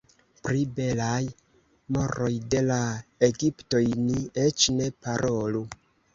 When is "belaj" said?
0.77-1.19